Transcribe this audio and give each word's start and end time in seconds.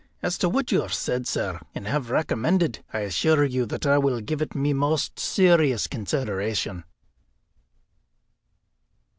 As 0.23 0.39
to 0.39 0.49
what 0.49 0.71
you 0.71 0.81
have 0.81 0.95
said, 0.95 1.27
sir, 1.27 1.59
and 1.75 1.85
have 1.85 2.09
recommended, 2.09 2.83
I 2.91 3.01
assure 3.01 3.45
you 3.45 3.67
that 3.67 3.85
I 3.85 3.99
will 3.99 4.19
give 4.19 4.41
it 4.41 4.55
my 4.55 4.73
most 4.73 5.19
serious 5.19 5.85
consideration." 5.85 6.85